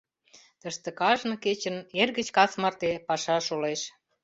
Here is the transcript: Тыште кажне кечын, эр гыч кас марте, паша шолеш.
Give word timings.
Тыште 0.61 0.89
кажне 0.99 1.35
кечын, 1.45 1.75
эр 2.01 2.09
гыч 2.17 2.27
кас 2.37 2.51
марте, 2.61 2.91
паша 3.07 3.37
шолеш. 3.47 3.81